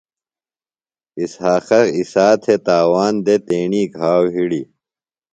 اسحاقہ 1.21 1.81
عیسیٰ 1.95 2.33
تھےۡ 2.43 2.61
تاوان 2.65 3.13
دےۡ 3.25 3.41
تیݨی 3.47 3.83
گھاؤ 3.97 4.23
ہِڑیۡ۔ 4.33 4.67